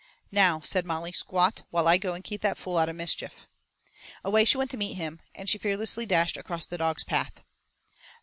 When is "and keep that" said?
2.15-2.57